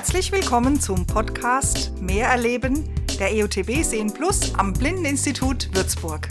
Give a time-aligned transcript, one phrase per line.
[0.00, 2.88] Herzlich willkommen zum Podcast Mehr erleben
[3.18, 6.26] der EOTB Sehen Plus am Blindeninstitut Würzburg.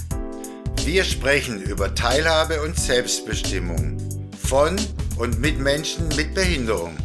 [0.86, 3.96] Wir sprechen über Teilhabe und Selbstbestimmung
[4.36, 4.76] von
[5.20, 6.98] und mit Menschen mit Behinderung.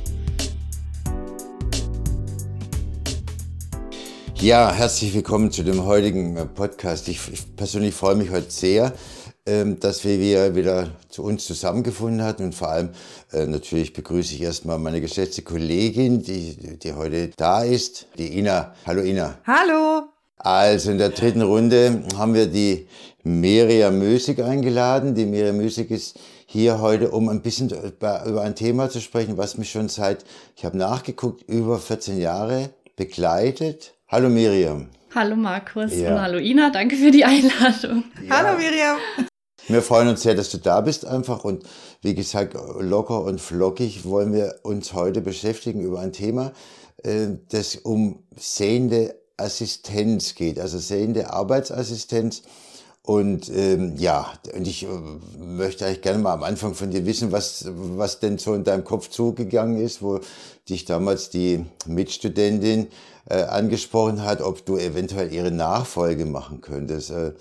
[4.37, 7.09] Ja, herzlich willkommen zu dem heutigen Podcast.
[7.09, 8.95] Ich, ich persönlich freue mich heute sehr,
[9.47, 12.45] dass wir wieder zu uns zusammengefunden hatten.
[12.45, 12.91] Und vor allem
[13.33, 18.75] äh, natürlich begrüße ich erstmal meine geschätzte Kollegin, die, die heute da ist, die Ina.
[18.87, 19.39] Hallo Ina.
[19.47, 20.09] Hallo.
[20.39, 22.87] Also in der dritten Runde haben wir die
[23.23, 25.15] Miriam Müßig eingeladen.
[25.15, 29.59] Die Miriam Müßig ist hier heute, um ein bisschen über ein Thema zu sprechen, was
[29.59, 30.25] mich schon seit,
[30.57, 33.95] ich habe nachgeguckt, über 14 Jahre begleitet.
[34.09, 34.89] Hallo Miriam.
[35.15, 36.13] Hallo Markus ja.
[36.13, 38.05] und hallo Ina, danke für die Einladung.
[38.27, 38.39] Ja.
[38.39, 38.97] Hallo Miriam.
[39.67, 41.65] Wir freuen uns sehr, dass du da bist einfach und
[42.03, 46.53] wie gesagt, locker und flockig wollen wir uns heute beschäftigen über ein Thema,
[47.03, 52.43] äh, das um sehende Assistenz geht, also sehende Arbeitsassistenz.
[53.01, 54.89] Und ähm, ja, und ich äh,
[55.39, 58.85] möchte eigentlich gerne mal am Anfang von dir wissen, was, was denn so in deinem
[58.85, 60.21] Kopf zugegangen ist, wo
[60.69, 62.89] dich damals die Mitstudentin
[63.31, 67.11] äh, angesprochen hat, ob du eventuell ihre Nachfolge machen könntest.
[67.11, 67.33] Äh,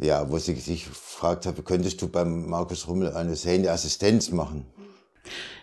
[0.00, 4.66] ja, wo sie sich gefragt habe, könntest du beim Markus Rummel eine sehende Assistenz machen?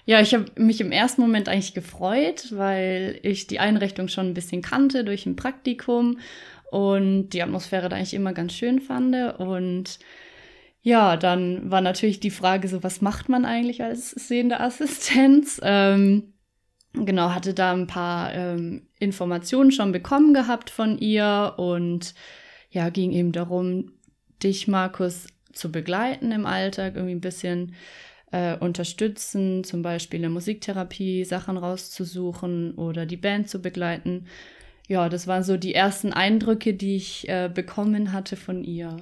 [0.06, 4.34] Ja, ich habe mich im ersten Moment eigentlich gefreut, weil ich die Einrichtung schon ein
[4.34, 6.20] bisschen kannte durch ein Praktikum
[6.72, 9.16] und die Atmosphäre da eigentlich immer ganz schön fand.
[9.40, 10.00] Und
[10.82, 15.60] ja, dann war natürlich die Frage so, was macht man eigentlich als sehende Assistenz?
[15.64, 16.34] Ähm,
[16.94, 22.14] genau, hatte da ein paar ähm, Informationen schon bekommen gehabt von ihr und
[22.70, 23.97] ja, ging eben darum,
[24.44, 27.74] dich, Markus, zu begleiten im Alltag, irgendwie ein bisschen
[28.32, 34.28] äh, unterstützen, zum Beispiel in der Musiktherapie Sachen rauszusuchen oder die Band zu begleiten.
[34.88, 38.98] Ja, das waren so die ersten Eindrücke, die ich äh, bekommen hatte von ihr.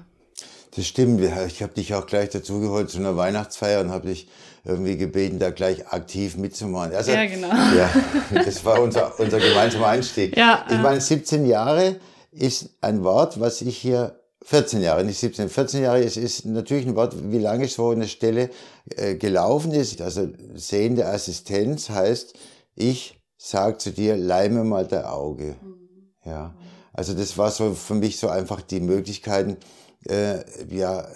[0.75, 1.21] Das stimmt.
[1.47, 4.27] Ich habe dich auch gleich dazugeholt zu einer Weihnachtsfeier und habe dich
[4.65, 6.93] irgendwie gebeten, da gleich aktiv mitzumachen.
[6.93, 7.47] Also, ja, genau.
[7.75, 7.89] Ja,
[8.31, 10.35] das war unser, unser gemeinsamer Einstieg.
[10.35, 11.97] Ja, ich meine, 17 Jahre
[12.31, 16.03] ist ein Wort, was ich hier 14 Jahre, nicht 17, 14 Jahre.
[16.03, 18.51] Es ist natürlich ein Wort, wie lange so eine Stelle
[18.95, 19.99] äh, gelaufen ist.
[20.01, 22.35] Also sehende Assistenz heißt,
[22.75, 25.55] ich sag zu dir, leih mir mal dein Auge.
[25.63, 26.29] Mhm.
[26.29, 26.55] Ja.
[26.93, 29.57] Also das war so für mich so einfach die Möglichkeiten,
[30.09, 31.07] äh, ja,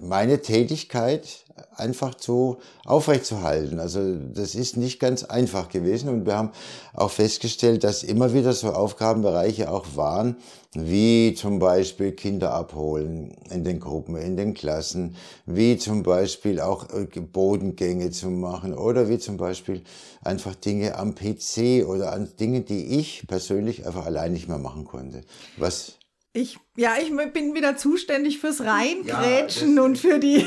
[0.00, 1.44] meine Tätigkeit
[1.76, 3.80] einfach so aufrechtzuerhalten.
[3.80, 6.50] Also das ist nicht ganz einfach gewesen und wir haben
[6.94, 10.36] auch festgestellt, dass immer wieder so Aufgabenbereiche auch waren,
[10.74, 15.16] wie zum Beispiel Kinder abholen in den Gruppen, in den Klassen,
[15.46, 19.82] wie zum Beispiel auch äh, Bodengänge zu machen oder wie zum Beispiel
[20.22, 24.84] einfach Dinge am PC oder an Dinge, die ich persönlich einfach allein nicht mehr machen
[24.84, 25.22] konnte.
[25.56, 25.94] Was
[26.34, 30.44] ich, ja, ich bin wieder zuständig fürs Reingrätschen ja, und für die,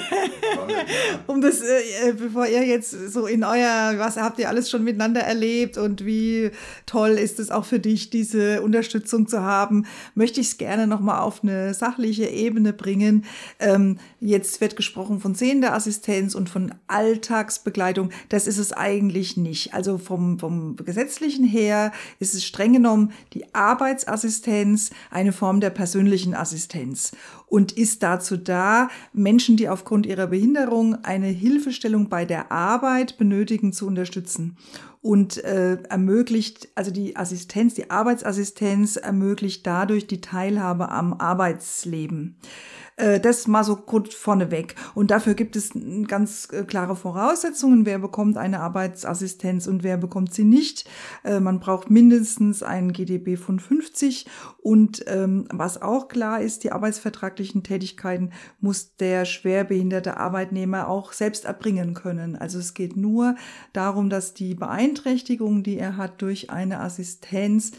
[1.27, 4.83] um das, äh, äh, bevor ihr jetzt so in euer, was habt ihr alles schon
[4.83, 6.51] miteinander erlebt und wie
[6.85, 11.19] toll ist es auch für dich, diese Unterstützung zu haben, möchte ich es gerne nochmal
[11.19, 13.25] auf eine sachliche Ebene bringen.
[13.59, 18.11] Ähm, jetzt wird gesprochen von sehender Assistenz und von Alltagsbegleitung.
[18.29, 19.73] Das ist es eigentlich nicht.
[19.73, 26.35] Also vom, vom gesetzlichen her ist es streng genommen die Arbeitsassistenz, eine Form der persönlichen
[26.35, 27.11] Assistenz
[27.47, 33.73] und ist dazu da, Menschen, die aufgrund ihrer Behinderung eine Hilfestellung bei der Arbeit benötigen,
[33.73, 34.57] zu unterstützen
[35.01, 42.37] und äh, ermöglicht, also die Assistenz, die Arbeitsassistenz ermöglicht dadurch die Teilhabe am Arbeitsleben.
[43.01, 44.75] Äh, das mal so kurz vorneweg.
[44.93, 45.71] Und dafür gibt es
[46.07, 47.85] ganz äh, klare Voraussetzungen.
[47.85, 50.87] Wer bekommt eine Arbeitsassistenz und wer bekommt sie nicht?
[51.23, 54.27] Äh, man braucht mindestens einen GDB von 50.
[54.61, 61.45] Und ähm, was auch klar ist, die arbeitsvertraglichen Tätigkeiten muss der schwerbehinderte Arbeitnehmer auch selbst
[61.45, 62.35] erbringen können.
[62.35, 63.35] Also es geht nur
[63.73, 67.71] darum, dass die Beeinträchtigung, die er hat durch eine Assistenz,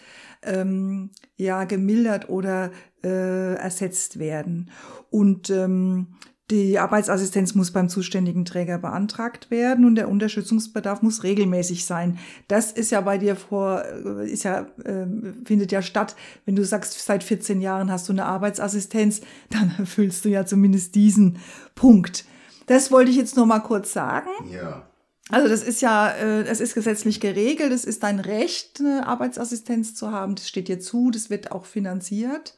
[0.45, 2.71] ähm, ja gemildert oder
[3.03, 4.71] äh, ersetzt werden.
[5.11, 6.09] Und ähm,
[6.53, 12.19] die Arbeitsassistenz muss beim zuständigen Träger beantragt werden und der Unterstützungsbedarf muss regelmäßig sein.
[12.47, 15.07] Das ist ja bei dir vor, äh, ist ja, äh,
[15.47, 16.15] findet ja statt.
[16.45, 20.95] Wenn du sagst, seit 14 Jahren hast du eine Arbeitsassistenz, dann erfüllst du ja zumindest
[20.95, 21.39] diesen
[21.75, 22.27] Punkt.
[22.67, 24.29] Das wollte ich jetzt nur mal kurz sagen.
[24.51, 24.87] Ja.
[25.33, 29.95] Also das ist ja, äh, es ist gesetzlich geregelt, es ist dein Recht, eine Arbeitsassistenz
[29.95, 30.35] zu haben.
[30.35, 32.55] Das steht dir zu, das wird auch finanziert.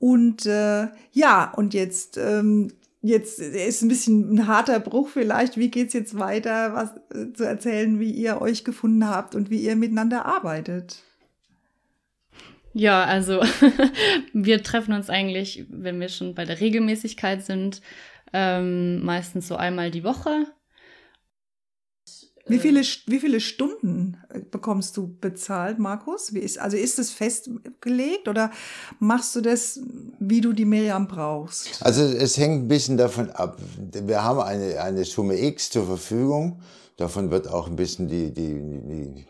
[0.00, 2.72] Und äh, ja, und jetzt ähm,
[3.02, 5.56] jetzt ist ein bisschen ein harter Bruch vielleicht.
[5.56, 6.74] Wie geht's jetzt weiter?
[6.74, 11.04] Was äh, zu erzählen, wie ihr euch gefunden habt und wie ihr miteinander arbeitet?
[12.74, 13.42] Ja, also
[14.32, 17.80] wir treffen uns eigentlich, wenn wir schon bei der Regelmäßigkeit sind,
[18.32, 20.46] ähm, meistens so einmal die Woche.
[22.46, 26.34] Wie viele, wie viele Stunden äh, bekommst du bezahlt, Markus?
[26.34, 28.50] Wie ist, also ist es festgelegt oder
[28.98, 29.80] machst du das,
[30.18, 31.80] wie du die Miriam brauchst?
[31.84, 33.58] Also es hängt ein bisschen davon ab.
[33.92, 36.60] Wir haben eine, eine Summe X zur Verfügung.
[36.96, 39.26] Davon wird auch ein bisschen die, die, die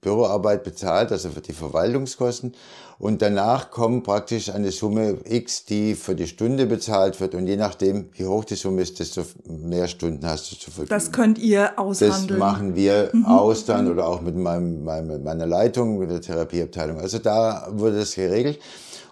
[0.00, 2.54] Büroarbeit bezahlt, also für die Verwaltungskosten.
[2.98, 7.34] Und danach kommt praktisch eine Summe X, die für die Stunde bezahlt wird.
[7.34, 10.88] Und je nachdem, wie hoch die Summe ist, desto mehr Stunden hast du zur Verfügung.
[10.88, 12.28] Das könnt ihr aushandeln.
[12.28, 13.26] Das machen wir mhm.
[13.26, 16.98] aus dann oder auch mit meinem, meiner Leitung, mit der Therapieabteilung.
[16.98, 18.60] Also da wurde das geregelt.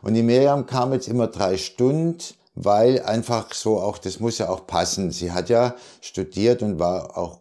[0.01, 2.19] Und die Miriam kam jetzt immer drei Stunden
[2.55, 5.11] weil einfach so auch, das muss ja auch passen.
[5.11, 7.41] Sie hat ja studiert und war auch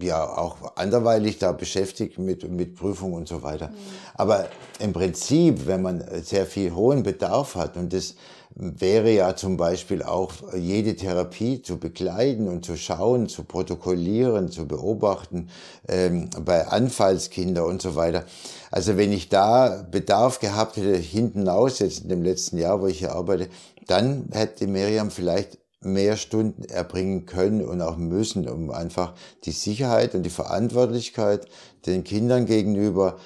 [0.00, 3.72] ja auch anderweitig da beschäftigt mit, mit Prüfung und so weiter.
[4.14, 8.14] Aber im Prinzip, wenn man sehr viel hohen Bedarf hat und das
[8.58, 14.66] wäre ja zum Beispiel auch jede Therapie zu begleiten und zu schauen, zu protokollieren, zu
[14.66, 15.50] beobachten,
[15.88, 18.24] ähm, bei Anfallskinder und so weiter.
[18.70, 22.86] Also wenn ich da Bedarf gehabt hätte, hinten aus, jetzt in dem letzten Jahr, wo
[22.86, 23.48] ich hier arbeite,
[23.86, 30.14] dann hätte Miriam vielleicht mehr Stunden erbringen können und auch müssen, um einfach die Sicherheit
[30.14, 31.46] und die Verantwortlichkeit
[31.86, 33.18] den Kindern gegenüber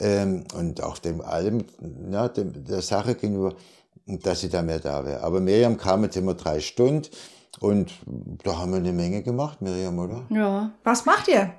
[0.00, 1.64] ähm, und auch dem allem,
[2.10, 3.54] ja, dem, der Sache gegenüber,
[4.06, 5.22] dass sie da mehr da wäre.
[5.22, 7.08] Aber Miriam kam jetzt immer drei Stunden
[7.60, 7.92] und
[8.44, 10.26] da haben wir eine Menge gemacht, Miriam, oder?
[10.30, 10.72] Ja.
[10.84, 11.52] Was macht ihr?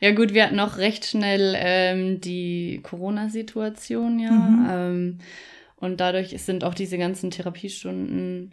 [0.00, 4.30] Ja gut, wir hatten noch recht schnell ähm, die Corona-Situation, ja.
[4.30, 4.66] Mhm.
[4.70, 5.18] Ähm,
[5.76, 8.52] und dadurch sind auch diese ganzen Therapiestunden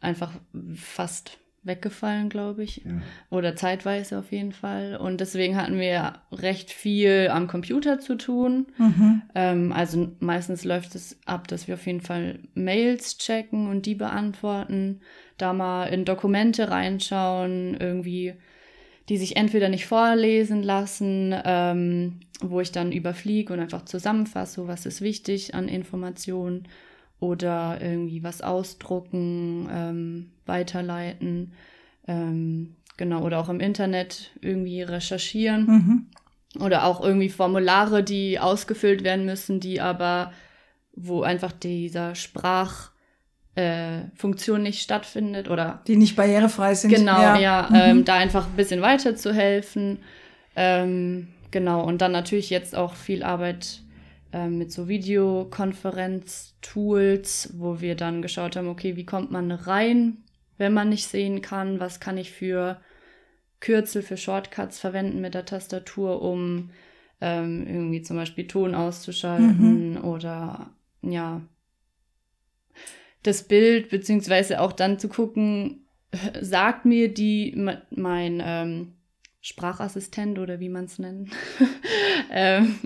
[0.00, 0.32] einfach
[0.74, 2.78] fast weggefallen, glaube ich.
[2.84, 3.00] Ja.
[3.30, 4.96] Oder zeitweise auf jeden Fall.
[4.96, 8.66] Und deswegen hatten wir recht viel am Computer zu tun.
[8.78, 9.22] Mhm.
[9.34, 13.94] Ähm, also meistens läuft es ab, dass wir auf jeden Fall Mails checken und die
[13.94, 15.00] beantworten,
[15.36, 18.34] da mal in Dokumente reinschauen, irgendwie,
[19.08, 24.86] die sich entweder nicht vorlesen lassen, ähm, wo ich dann überfliege und einfach zusammenfasse, was
[24.86, 26.66] ist wichtig an Informationen
[27.20, 31.52] oder irgendwie was ausdrucken, ähm, weiterleiten,
[32.06, 35.66] ähm, genau, oder auch im Internet irgendwie recherchieren.
[35.66, 36.06] Mhm.
[36.62, 40.32] Oder auch irgendwie Formulare, die ausgefüllt werden müssen, die aber,
[40.94, 42.90] wo einfach dieser Sprach,
[43.54, 46.94] äh, Funktion nicht stattfindet oder die nicht barrierefrei sind.
[46.94, 47.76] Genau, ja, ja mhm.
[47.76, 49.98] ähm, da einfach ein bisschen weiter zu helfen.
[50.54, 53.82] Ähm, genau, und dann natürlich jetzt auch viel Arbeit
[54.32, 60.18] mit so Videokonferenz-Tools, wo wir dann geschaut haben, okay, wie kommt man rein,
[60.58, 62.78] wenn man nicht sehen kann, was kann ich für
[63.60, 66.70] Kürzel, für Shortcuts verwenden mit der Tastatur, um
[67.20, 70.04] ähm, irgendwie zum Beispiel Ton auszuschalten mhm.
[70.04, 70.70] oder
[71.02, 71.42] ja,
[73.22, 75.86] das Bild, beziehungsweise auch dann zu gucken,
[76.40, 77.54] sagt mir die,
[77.90, 78.94] mein ähm,
[79.40, 81.30] Sprachassistent oder wie man es nennt,
[82.30, 82.78] ähm,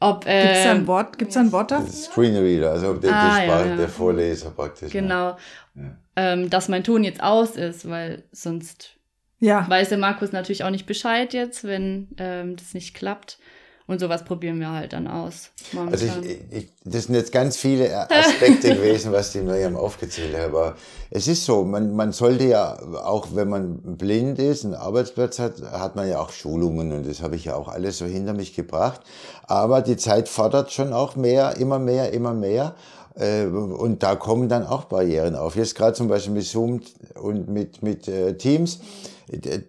[0.00, 1.92] ob, äh, Gibt es da ein Wort, gibt's ein Wort dafür?
[1.92, 3.76] Screenreader, also der, ah, Sprache, ja, ja.
[3.76, 4.92] der Vorleser praktisch.
[4.92, 5.36] Genau.
[5.74, 5.96] Ja.
[6.16, 8.96] Ähm, dass mein Ton jetzt aus ist, weil sonst
[9.40, 9.68] ja.
[9.68, 13.38] weiß der Markus natürlich auch nicht Bescheid jetzt, wenn ähm, das nicht klappt.
[13.88, 15.48] Und sowas probieren wir halt dann aus.
[15.72, 16.08] Momentan.
[16.10, 20.44] Also ich, ich, das sind jetzt ganz viele Aspekte gewesen, was die Miriam aufgezählt hat.
[20.44, 20.76] Aber
[21.10, 25.62] es ist so, man, man sollte ja, auch wenn man blind ist, einen Arbeitsplatz hat,
[25.72, 28.54] hat man ja auch Schulungen und das habe ich ja auch alles so hinter mich
[28.54, 29.00] gebracht.
[29.44, 32.74] Aber die Zeit fordert schon auch mehr, immer mehr, immer mehr.
[33.14, 35.56] Äh, und da kommen dann auch Barrieren auf.
[35.56, 36.82] Jetzt gerade zum Beispiel mit Zoom
[37.14, 38.80] und mit, mit äh, Teams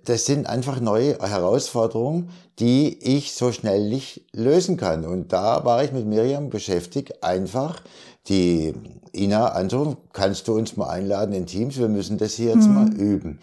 [0.05, 5.05] das sind einfach neue Herausforderungen, die ich so schnell nicht lösen kann.
[5.05, 7.81] Und da war ich mit Miriam beschäftigt, einfach
[8.27, 8.73] die
[9.15, 12.73] Ina anzurufen, kannst du uns mal einladen in Teams, wir müssen das hier jetzt mhm.
[12.73, 13.39] mal üben.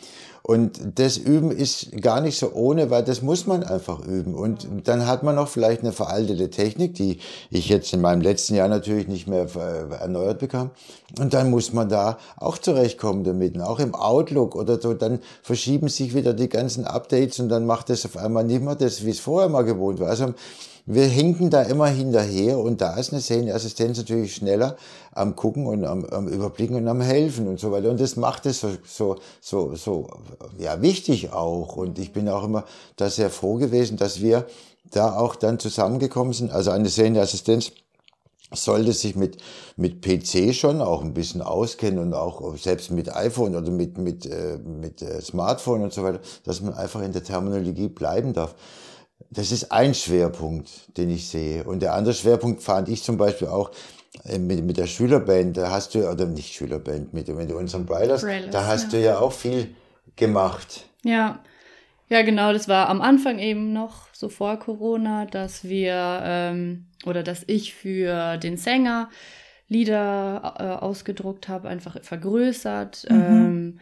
[0.46, 4.32] Und das Üben ist gar nicht so ohne, weil das muss man einfach üben.
[4.32, 7.18] Und dann hat man noch vielleicht eine veraltete Technik, die
[7.50, 9.48] ich jetzt in meinem letzten Jahr natürlich nicht mehr
[10.00, 10.70] erneuert bekam.
[11.18, 13.56] Und dann muss man da auch zurechtkommen damit.
[13.56, 17.66] Und auch im Outlook oder so, dann verschieben sich wieder die ganzen Updates und dann
[17.66, 20.08] macht es auf einmal nicht mehr das, wie es vorher mal gewohnt war.
[20.08, 20.34] Also
[20.88, 24.76] wir hinken da immer hinterher und da ist eine Szeneassistenz natürlich schneller
[25.12, 27.90] am Gucken und am, am, Überblicken und am Helfen und so weiter.
[27.90, 30.08] Und das macht es so, so, so, so
[30.58, 31.74] ja, wichtig auch.
[31.74, 34.46] Und ich bin auch immer da sehr froh gewesen, dass wir
[34.92, 36.52] da auch dann zusammengekommen sind.
[36.52, 37.72] Also eine Szeneassistenz
[38.52, 39.38] sollte sich mit,
[39.76, 44.24] mit PC schon auch ein bisschen auskennen und auch selbst mit iPhone oder mit, mit,
[44.26, 48.54] äh, mit äh, Smartphone und so weiter, dass man einfach in der Terminologie bleiben darf.
[49.30, 51.64] Das ist ein Schwerpunkt, den ich sehe.
[51.64, 53.70] Und der andere Schwerpunkt fand ich zum Beispiel auch
[54.24, 58.24] äh, mit, mit der Schülerband, da hast du, oder nicht Schülerband, mit, mit unseren Brothers,
[58.50, 58.98] da hast ja.
[58.98, 59.74] du ja auch viel
[60.16, 60.86] gemacht.
[61.02, 61.40] Ja,
[62.08, 67.22] ja, genau, das war am Anfang eben noch so vor Corona, dass wir ähm, oder
[67.22, 69.10] dass ich für den Sänger
[69.68, 73.16] Lieder äh, ausgedruckt habe, einfach vergrößert, mhm.
[73.16, 73.80] ähm,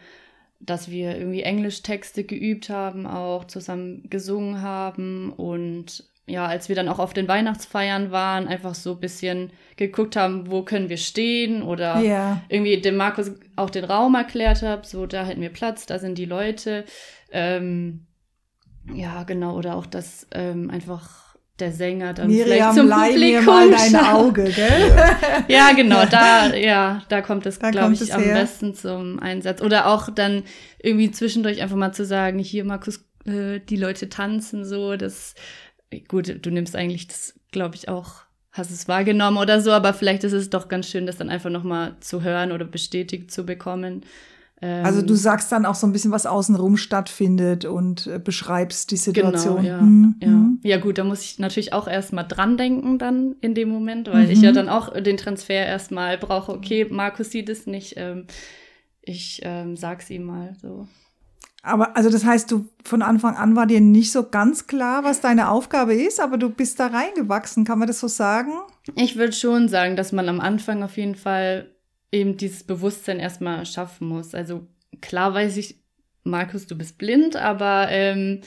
[0.59, 6.89] dass wir irgendwie Englischtexte geübt haben, auch zusammen gesungen haben und ja, als wir dann
[6.89, 11.61] auch auf den Weihnachtsfeiern waren, einfach so ein bisschen geguckt haben, wo können wir stehen
[11.61, 12.41] oder ja.
[12.49, 16.17] irgendwie dem Markus auch den Raum erklärt habe, so da hätten wir Platz, da sind
[16.17, 16.85] die Leute.
[17.31, 18.07] Ähm,
[18.91, 21.24] ja, genau, oder auch, dass ähm, einfach
[21.59, 24.91] der Sänger dann Miriam, vielleicht zum leih Publikum mir mal dein Auge, gell?
[25.47, 28.33] Ja, genau, da, ja, da kommt es, glaube ich, am her.
[28.33, 29.61] besten zum Einsatz.
[29.61, 30.43] Oder auch dann
[30.81, 35.35] irgendwie zwischendurch einfach mal zu sagen, hier, Markus, äh, die Leute tanzen so, das,
[36.07, 40.23] gut, du nimmst eigentlich das, glaube ich, auch hast es wahrgenommen oder so, aber vielleicht
[40.23, 44.05] ist es doch ganz schön, das dann einfach nochmal zu hören oder bestätigt zu bekommen
[44.61, 48.89] also du ähm, sagst dann auch so ein bisschen, was außenrum stattfindet und äh, beschreibst
[48.91, 49.57] die Situation.
[49.57, 50.15] Genau, ja, mhm.
[50.21, 50.27] ja.
[50.29, 50.59] Mhm.
[50.63, 54.25] ja gut, da muss ich natürlich auch erstmal dran denken dann in dem Moment, weil
[54.25, 54.31] mhm.
[54.31, 54.55] ich ja mhm.
[54.55, 56.53] dann auch den Transfer erstmal brauche.
[56.53, 58.27] Okay, Markus sieht es nicht, ähm,
[59.01, 60.87] ich ähm, sag's ihm mal so.
[61.61, 65.19] Aber also das heißt, du von Anfang an war dir nicht so ganz klar, was
[65.19, 68.51] deine Aufgabe ist, aber du bist da reingewachsen, kann man das so sagen?
[68.95, 71.74] Ich würde schon sagen, dass man am Anfang auf jeden Fall
[72.15, 74.33] eben dieses Bewusstsein erstmal schaffen muss.
[74.33, 74.67] Also
[75.01, 75.75] klar weiß ich,
[76.23, 78.41] Markus, du bist blind, aber ähm,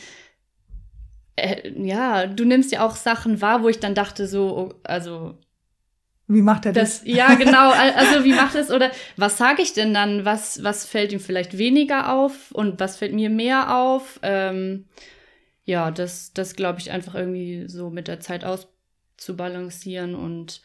[1.37, 5.39] äh, ja, du nimmst ja auch Sachen wahr, wo ich dann dachte, so, oh, also.
[6.27, 7.01] Wie macht er das?
[7.01, 7.09] das?
[7.09, 7.71] Ja, genau.
[7.97, 8.71] Also wie macht er es?
[8.71, 10.25] Oder was sage ich denn dann?
[10.25, 14.19] Was, was fällt ihm vielleicht weniger auf und was fällt mir mehr auf?
[14.23, 14.87] Ähm,
[15.65, 20.61] ja, das, das glaube ich einfach irgendwie so mit der Zeit auszubalancieren und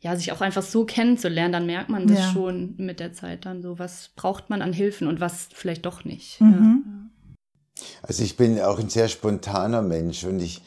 [0.00, 2.32] ja, sich auch einfach so kennenzulernen, dann merkt man das ja.
[2.32, 6.04] schon mit der Zeit dann so, was braucht man an Hilfen und was vielleicht doch
[6.04, 6.40] nicht.
[6.40, 6.84] Mhm.
[6.86, 7.84] Ja.
[8.02, 10.62] Also ich bin auch ein sehr spontaner Mensch und ich,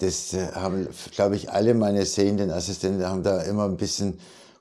[0.00, 4.18] das äh, haben, glaube ich, alle meine sehenden Assistenten haben da immer ein bisschen,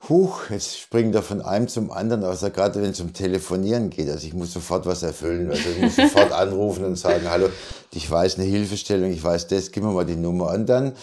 [0.10, 4.10] huch, jetzt springt er von einem zum anderen, außer gerade wenn es um Telefonieren geht.
[4.10, 7.50] Also ich muss sofort was erfüllen, also ich muss sofort anrufen und sagen, hallo,
[7.94, 10.94] ich weiß eine Hilfestellung, ich weiß das, gib mir mal die Nummer und dann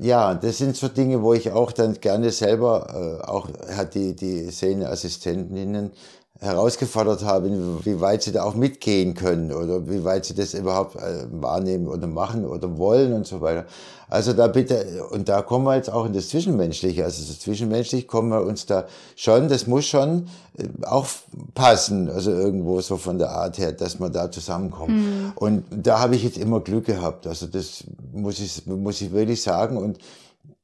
[0.00, 4.14] ja, das sind so Dinge, wo ich auch dann gerne selber, äh, auch hat die,
[4.14, 5.92] die Szeneassistentinnen
[6.40, 7.50] herausgefordert habe,
[7.84, 11.88] wie weit sie da auch mitgehen können oder wie weit sie das überhaupt äh, wahrnehmen
[11.88, 13.66] oder machen oder wollen und so weiter.
[14.08, 17.04] Also da bitte, und da kommen wir jetzt auch in das Zwischenmenschliche.
[17.04, 21.06] Also das Zwischenmenschlich kommen wir uns da schon, das muss schon äh, auch
[21.54, 24.90] passen, also irgendwo so von der Art her, dass man da zusammenkommt.
[24.90, 25.32] Mhm.
[25.34, 27.26] Und da habe ich jetzt immer Glück gehabt.
[27.26, 29.76] Also das muss ich, muss ich wirklich sagen.
[29.76, 29.98] Und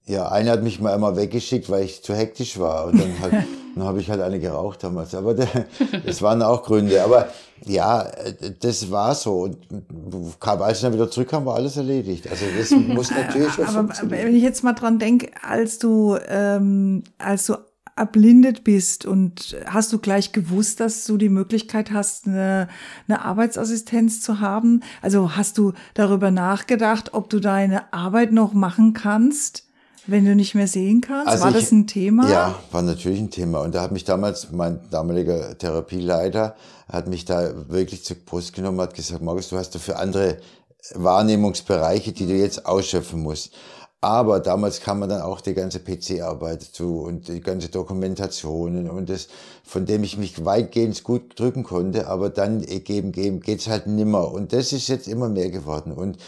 [0.06, 2.87] ja, einer hat mich mal einmal weggeschickt, weil ich zu hektisch war.
[2.87, 3.32] Und dann, halt,
[3.75, 5.14] dann habe ich halt eine geraucht damals.
[5.14, 5.49] Aber der,
[6.04, 7.02] das waren auch Gründe.
[7.02, 7.28] Aber
[7.64, 8.11] ja,
[8.61, 9.44] das war so.
[9.44, 9.56] Und
[10.40, 12.28] als ich dann wieder zurückkam, war alles erledigt.
[12.28, 17.04] Also das muss natürlich schon Aber wenn ich jetzt mal dran denke, als du, ähm,
[17.16, 17.54] als du
[17.96, 22.68] erblindet bist und hast du gleich gewusst, dass du die Möglichkeit hast, eine,
[23.08, 24.82] eine Arbeitsassistenz zu haben?
[25.00, 29.63] Also hast du darüber nachgedacht, ob du deine Arbeit noch machen kannst?
[30.06, 32.28] Wenn du nicht mehr sehen kannst, also war ich, das ein Thema?
[32.30, 33.61] Ja, war natürlich ein Thema.
[33.61, 36.56] Und da hat mich damals mein damaliger Therapieleiter,
[36.88, 40.38] hat mich da wirklich zur Brust genommen, hat gesagt, Markus, du hast dafür andere
[40.94, 43.54] Wahrnehmungsbereiche, die du jetzt ausschöpfen musst.
[44.02, 49.08] Aber damals kam man dann auch die ganze PC-Arbeit zu und die ganze Dokumentationen und
[49.08, 49.28] das,
[49.62, 54.30] von dem ich mich weitgehend gut drücken konnte, aber dann geben, geben, geht's halt nimmer.
[54.30, 55.90] Und das ist jetzt immer mehr geworden.
[55.90, 56.18] Und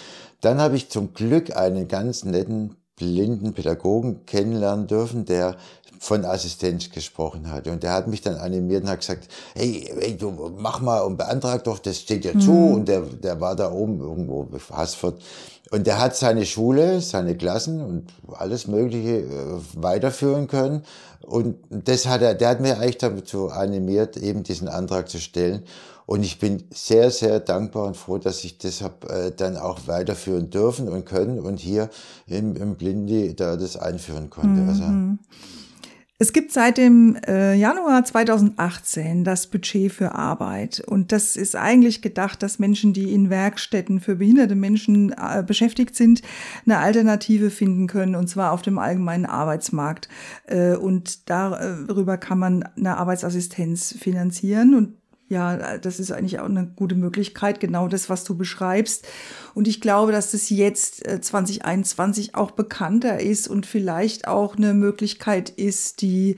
[0.40, 5.56] dann habe ich zum Glück einen ganz netten blinden Pädagogen kennenlernen dürfen, der
[5.98, 7.68] von Assistenz gesprochen hat.
[7.68, 11.16] Und der hat mich dann animiert und hat gesagt, hey, hey du mach mal und
[11.16, 12.40] beantrag doch, das steht dir mhm.
[12.40, 12.52] zu.
[12.52, 15.22] Und der, der war da oben irgendwo, Haßfurt.
[15.70, 20.82] Und der hat seine Schule, seine Klassen und alles Mögliche äh, weiterführen können.
[21.22, 25.64] Und das hat er, der hat mir eigentlich dazu animiert, eben diesen Antrag zu stellen.
[26.06, 29.88] Und ich bin sehr, sehr dankbar und froh, dass ich das habe äh, dann auch
[29.88, 31.90] weiterführen dürfen und können und hier
[32.28, 34.62] im, im Blindi da das einführen konnte.
[34.62, 34.68] Mhm.
[34.68, 34.84] Also.
[36.18, 40.80] Es gibt seit dem äh, Januar 2018 das Budget für Arbeit.
[40.86, 45.94] Und das ist eigentlich gedacht, dass Menschen, die in Werkstätten für behinderte Menschen äh, beschäftigt
[45.94, 46.22] sind,
[46.64, 50.08] eine Alternative finden können, und zwar auf dem allgemeinen Arbeitsmarkt.
[50.46, 54.74] Äh, und darüber kann man eine Arbeitsassistenz finanzieren.
[54.74, 54.94] Und
[55.28, 59.06] ja, das ist eigentlich auch eine gute Möglichkeit, genau das, was du beschreibst.
[59.54, 64.72] Und ich glaube, dass das jetzt 2021 äh, auch bekannter ist und vielleicht auch eine
[64.72, 66.36] Möglichkeit ist, die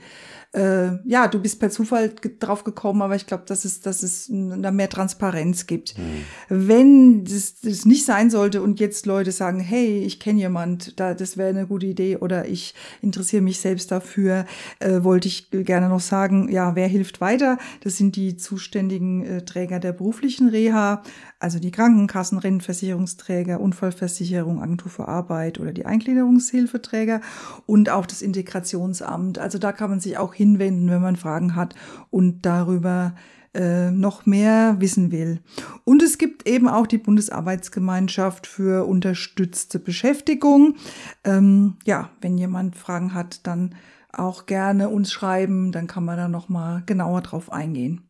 [0.51, 4.27] äh, ja, du bist per Zufall drauf gekommen, aber ich glaube, dass es, dass es
[4.29, 5.95] da mehr Transparenz gibt.
[5.97, 6.23] Mhm.
[6.49, 11.13] Wenn das, das nicht sein sollte und jetzt Leute sagen, hey, ich kenne jemand, da,
[11.13, 14.45] das wäre eine gute Idee oder ich interessiere mich selbst dafür,
[14.79, 17.59] äh, wollte ich gerne noch sagen, ja, wer hilft weiter?
[17.81, 21.03] Das sind die zuständigen äh, Träger der beruflichen Reha,
[21.39, 27.21] also die Krankenkassen, Rentenversicherungsträger, Unfallversicherung, Agentur für Arbeit oder die Eingliederungshilfeträger
[27.65, 29.39] und auch das Integrationsamt.
[29.39, 31.75] Also da kann man sich auch hinwenden, wenn man Fragen hat
[32.09, 33.15] und darüber
[33.53, 35.39] äh, noch mehr wissen will.
[35.85, 40.75] Und es gibt eben auch die Bundesarbeitsgemeinschaft für unterstützte Beschäftigung.
[41.23, 43.75] Ähm, ja, wenn jemand Fragen hat, dann
[44.11, 48.08] auch gerne uns schreiben, dann kann man da noch mal genauer drauf eingehen.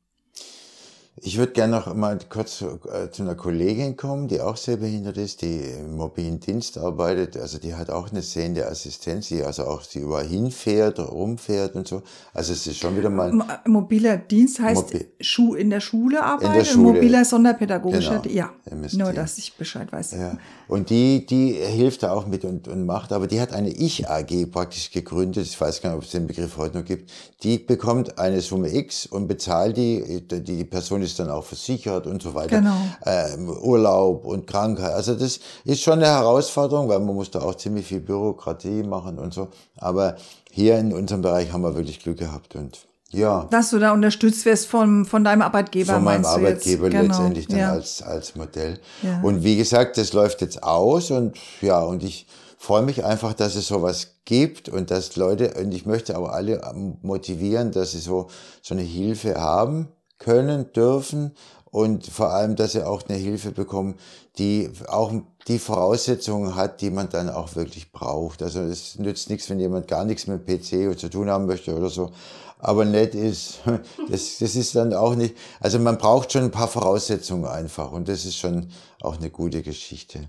[1.22, 4.78] Ich würde gerne noch mal kurz zu, äh, zu einer Kollegin kommen, die auch sehr
[4.78, 7.38] behindert ist, die im mobilen Dienst arbeitet.
[7.38, 11.88] Also die hat auch eine sehende Assistenz, die also auch die überall hinfährt, rumfährt und
[11.88, 12.02] so.
[12.34, 13.32] Also es ist schon wieder mal...
[13.32, 16.54] Mo mobiler Dienst heißt Mobi Schu in der Schule arbeiten?
[16.54, 16.94] Der Schule.
[16.94, 18.54] Mobiler Sonderpädagogischer, genau, ja.
[18.70, 18.98] MST.
[18.98, 20.12] Nur, dass ich Bescheid weiß.
[20.12, 20.38] Ja.
[20.68, 24.52] Und die, die hilft da auch mit und, und macht, aber die hat eine Ich-AG
[24.52, 25.46] praktisch gegründet.
[25.46, 27.12] Ich weiß gar nicht, ob es den Begriff heute noch gibt.
[27.44, 31.44] Die bekommt eine Summe X und bezahlt die, die, die Person ist ist dann auch
[31.44, 32.60] versichert und so weiter.
[32.60, 32.78] Genau.
[33.06, 34.94] Ähm, Urlaub und Krankheit.
[34.94, 39.20] Also das ist schon eine Herausforderung, weil man muss da auch ziemlich viel Bürokratie machen
[39.20, 39.50] und so.
[39.78, 40.16] Aber
[40.52, 42.80] hier in unserem Bereich haben wir wirklich Glück gehabt und
[43.12, 43.48] ja.
[43.50, 47.04] Dass du da unterstützt wirst von, von deinem Arbeitgeber, Von meinem Arbeitgeber genau.
[47.06, 47.72] letztendlich dann ja.
[47.72, 48.80] als, als Modell.
[49.02, 49.22] Ja.
[49.24, 52.28] Und wie gesagt, das läuft jetzt aus und ja, und ich
[52.60, 56.62] freue mich einfach, dass es sowas gibt und dass Leute, und ich möchte aber alle
[57.02, 58.28] motivieren, dass sie so,
[58.62, 59.88] so eine Hilfe haben
[60.20, 61.34] können, dürfen
[61.72, 63.96] und vor allem, dass sie auch eine Hilfe bekommen,
[64.38, 65.14] die auch
[65.48, 68.42] die Voraussetzungen hat, die man dann auch wirklich braucht.
[68.42, 71.90] Also es nützt nichts, wenn jemand gar nichts mit PC zu tun haben möchte oder
[71.90, 72.12] so.
[72.58, 73.60] Aber nett ist,
[74.10, 78.08] das, das ist dann auch nicht, also man braucht schon ein paar Voraussetzungen einfach und
[78.08, 78.70] das ist schon
[79.02, 80.28] auch eine gute Geschichte.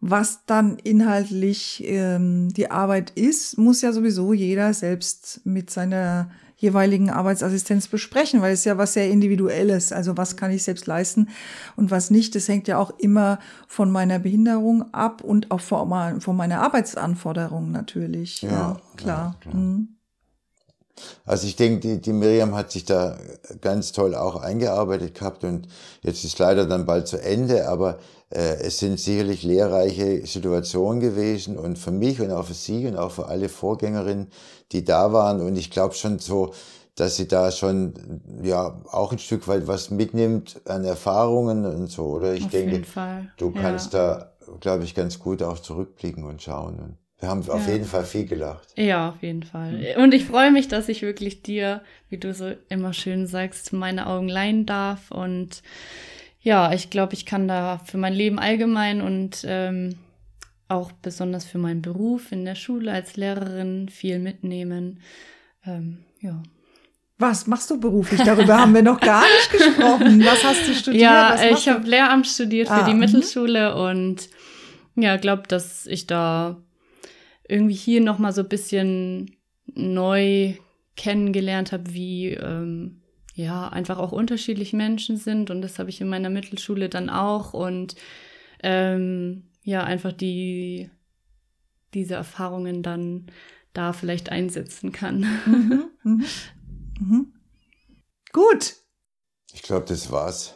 [0.00, 7.10] Was dann inhaltlich ähm, die Arbeit ist, muss ja sowieso jeder selbst mit seiner jeweiligen
[7.10, 9.92] Arbeitsassistenz besprechen, weil es ja was sehr Individuelles.
[9.92, 11.28] Also was kann ich selbst leisten
[11.76, 12.34] und was nicht.
[12.34, 13.38] Das hängt ja auch immer
[13.68, 18.42] von meiner Behinderung ab und auch von, von meiner Arbeitsanforderung natürlich.
[18.42, 19.34] Ja, ja klar.
[19.34, 19.54] Ja, klar.
[19.54, 19.95] Mhm.
[21.24, 23.18] Also ich denke, die, die Miriam hat sich da
[23.60, 25.68] ganz toll auch eingearbeitet gehabt und
[26.02, 27.98] jetzt ist leider dann bald zu Ende, aber
[28.30, 32.96] äh, es sind sicherlich lehrreiche Situationen gewesen und für mich und auch für sie und
[32.96, 34.28] auch für alle Vorgängerinnen,
[34.72, 36.52] die da waren und ich glaube schon so,
[36.96, 42.06] dass sie da schon ja auch ein Stück weit was mitnimmt an Erfahrungen und so,
[42.06, 42.32] oder?
[42.32, 42.82] Ich Auf denke,
[43.36, 44.32] du kannst ja.
[44.40, 46.96] da, glaube ich, ganz gut auch zurückblicken und schauen.
[47.18, 47.72] Wir haben auf ja.
[47.72, 48.68] jeden Fall viel gelacht.
[48.76, 49.94] Ja, auf jeden Fall.
[49.96, 54.06] Und ich freue mich, dass ich wirklich dir, wie du so immer schön sagst, meine
[54.06, 55.10] Augen leihen darf.
[55.10, 55.62] Und
[56.40, 59.96] ja, ich glaube, ich kann da für mein Leben allgemein und ähm,
[60.68, 65.00] auch besonders für meinen Beruf in der Schule als Lehrerin viel mitnehmen.
[65.64, 66.42] Ähm, ja.
[67.18, 68.22] Was machst du beruflich?
[68.24, 70.22] Darüber haben wir noch gar nicht gesprochen.
[70.22, 71.02] Was hast du studiert?
[71.02, 73.00] Ja, ich habe Lehramt studiert für ah, die mhm.
[73.00, 74.28] Mittelschule und
[74.96, 76.58] ja, glaube, dass ich da
[77.48, 79.36] irgendwie hier noch mal so ein bisschen
[79.74, 80.54] neu
[80.96, 83.02] kennengelernt habe, wie ähm,
[83.34, 87.52] ja einfach auch unterschiedlich Menschen sind und das habe ich in meiner Mittelschule dann auch
[87.52, 87.96] und
[88.62, 90.90] ähm, ja einfach die
[91.94, 93.26] diese Erfahrungen dann
[93.72, 95.20] da vielleicht einsetzen kann.
[95.46, 96.24] Mhm, mhm,
[97.00, 97.32] mhm.
[98.32, 98.74] Gut.
[99.52, 100.54] Ich glaube, das war's.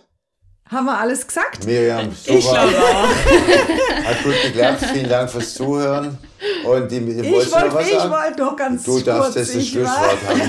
[0.67, 1.67] Haben wir alles gesagt?
[1.67, 2.39] Miriam, super.
[2.39, 4.05] Ich glaube auch.
[4.05, 4.85] Hat gut geklappt.
[4.93, 6.19] Vielen Dank fürs Zuhören.
[6.65, 10.41] Und die, die ich wollte wollt noch ganz Du darfst kurz, das Schlusswort haben.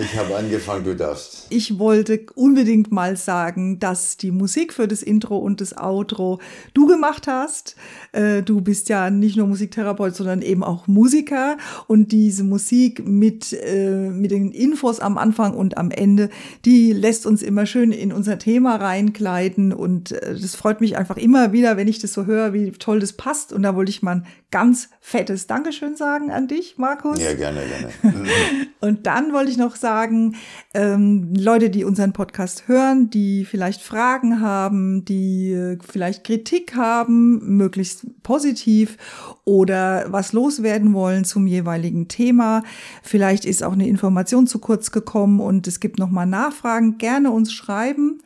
[0.00, 1.46] Ich, ich habe angefangen, du darfst.
[1.50, 6.40] Ich wollte unbedingt mal sagen, dass die Musik für das Intro und das Outro
[6.72, 7.76] du gemacht hast.
[8.12, 11.58] Äh, du bist ja nicht nur Musiktherapeut, sondern eben auch Musiker.
[11.88, 16.30] Und diese Musik mit, äh, mit den Infos am Anfang und am Ende,
[16.64, 19.74] die lässt uns immer schön in unser Thema reinkleiden.
[19.74, 23.00] Und äh, das freut mich einfach immer wieder, wenn ich das so höre, wie toll
[23.00, 23.52] das passt.
[23.52, 27.20] Und da wollte ich mal ein ganz fettes Dankeschön sagen an dich, Markus.
[27.20, 28.24] Ja, gerne, gerne.
[28.80, 30.36] und dann wollte ich noch sagen,
[30.72, 37.56] ähm, Leute, die unseren Podcast hören, die vielleicht Fragen haben, die äh, vielleicht Kritik haben,
[37.56, 38.96] möglichst positiv
[39.44, 42.62] oder was loswerden wollen zum jeweiligen Thema.
[43.02, 46.98] Vielleicht ist auch eine Information zu kurz gekommen und es gibt nochmal Nachfragen.
[46.98, 48.22] Gerne uns schreiben.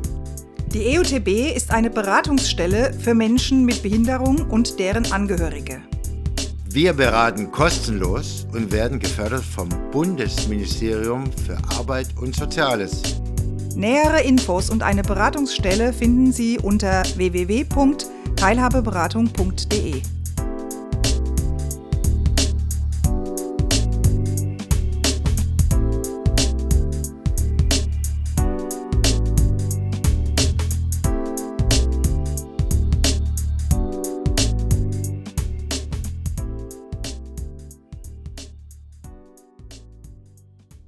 [0.74, 5.80] Die EUTB ist eine Beratungsstelle für Menschen mit Behinderung und deren Angehörige.
[6.68, 13.00] Wir beraten kostenlos und werden gefördert vom Bundesministerium für Arbeit und Soziales.
[13.76, 20.02] Nähere Infos und eine Beratungsstelle finden Sie unter www.teilhabeberatung.de.